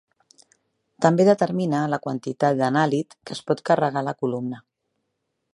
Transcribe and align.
També 1.05 1.27
determina 1.27 1.83
la 1.95 2.01
quantitat 2.07 2.59
d'anàlit 2.63 3.15
que 3.29 3.39
es 3.39 3.45
pot 3.51 3.65
carregar 3.71 4.05
a 4.05 4.07
la 4.11 4.19
columna. 4.25 4.65